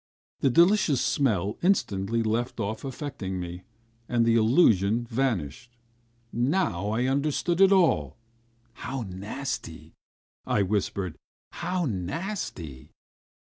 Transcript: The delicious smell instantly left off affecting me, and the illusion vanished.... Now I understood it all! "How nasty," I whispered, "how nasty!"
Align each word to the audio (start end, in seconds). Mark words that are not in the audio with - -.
The 0.39 0.49
delicious 0.49 0.99
smell 0.99 1.59
instantly 1.61 2.23
left 2.23 2.59
off 2.59 2.83
affecting 2.83 3.39
me, 3.39 3.61
and 4.09 4.25
the 4.25 4.33
illusion 4.35 5.05
vanished.... 5.05 5.77
Now 6.33 6.89
I 6.89 7.05
understood 7.05 7.61
it 7.61 7.71
all! 7.71 8.17
"How 8.73 9.03
nasty," 9.03 9.93
I 10.43 10.63
whispered, 10.63 11.17
"how 11.51 11.85
nasty!" 11.85 12.89